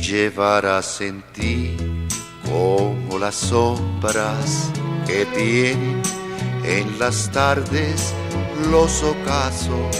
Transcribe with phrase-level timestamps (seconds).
[0.00, 1.76] llevarás en ti
[2.44, 4.70] como las sombras
[5.06, 6.02] que tienen
[6.64, 8.12] en las tardes
[8.70, 9.96] los ocasos,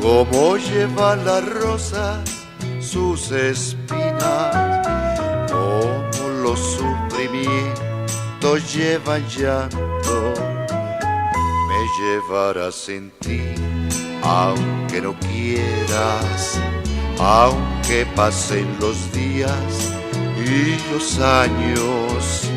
[0.00, 2.28] como llevan las rosas
[2.80, 4.86] sus espinas,
[5.50, 10.34] como los sufrimientos llevan llanto,
[11.68, 13.40] me llevarás en ti,
[14.22, 16.58] aunque no quieras,
[17.18, 19.92] aunque pasen los días
[20.38, 22.50] y los años,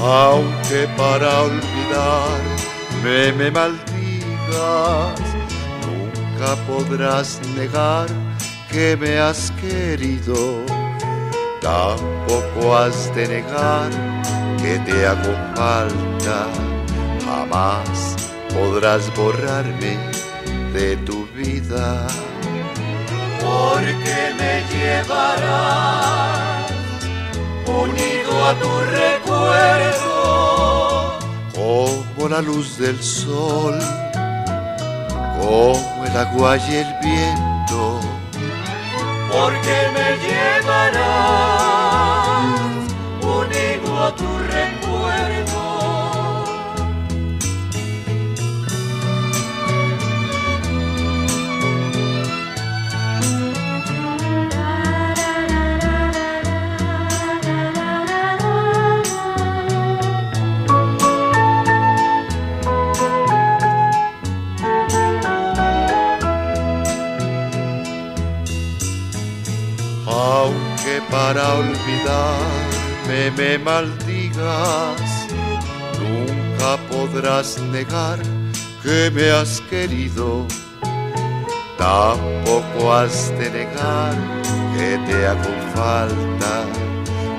[0.00, 2.40] aunque para olvidar
[3.02, 5.20] me, me maldigas,
[5.86, 8.06] nunca podrás negar
[8.70, 10.60] que me has querido,
[11.60, 13.90] tampoco has de negar
[14.60, 16.46] que te hago falta,
[17.24, 18.16] jamás
[18.52, 19.98] podrás borrarme
[20.72, 22.06] de tu vida.
[24.04, 25.88] Porque me llevarás
[27.66, 28.68] unido a tu
[29.00, 30.18] recuerdo,
[31.54, 33.78] como la luz del sol,
[35.40, 37.98] como el agua y el viento,
[39.32, 41.13] porque me llevarás
[71.10, 75.26] para olvidarme me maldigas,
[75.98, 78.18] nunca podrás negar
[78.82, 80.46] que me has querido,
[81.78, 84.14] tampoco has de negar
[84.76, 86.66] que te hago falta,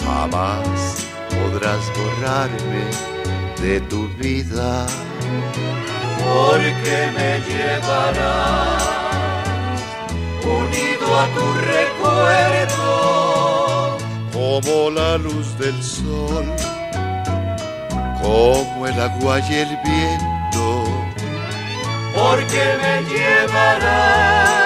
[0.06, 2.86] jamás podrás borrarme
[3.62, 4.86] de tu vida.
[6.26, 8.84] porque me llevarás
[10.44, 13.05] unido a tu recuerdo,
[14.62, 16.46] como la luz del sol,
[18.22, 20.84] como el agua y el viento,
[22.16, 24.65] porque me llevarás